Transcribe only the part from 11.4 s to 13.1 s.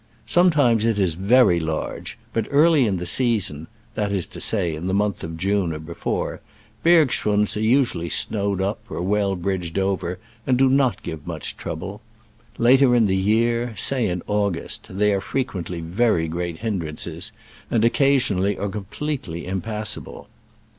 trouble. Later in